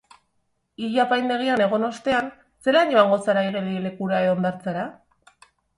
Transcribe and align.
Ile-apaindegian 0.87 1.61
egon 1.67 1.85
ostean, 1.91 2.33
zelan 2.69 2.97
joango 2.97 3.23
zara 3.29 3.47
igerilekura 3.53 4.27
edo 4.27 4.37
hondartzara? 4.39 4.93